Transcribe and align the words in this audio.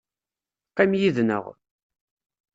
Qqim 0.69 0.91
yid-nneɣ. 0.99 1.45